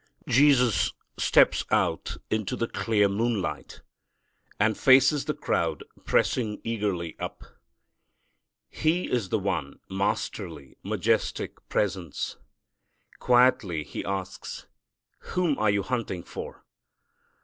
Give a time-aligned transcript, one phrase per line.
[0.27, 3.83] Jesus steps out into the clear moonlight,
[4.59, 7.43] and faces the crowd pressing eagerly up.
[8.67, 12.37] His is the one masterly, majestic presence.
[13.19, 14.65] Quietly He asks,
[15.19, 16.65] "Whom are you hunting for?"